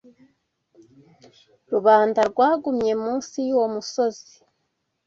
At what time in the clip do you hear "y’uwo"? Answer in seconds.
3.47-3.67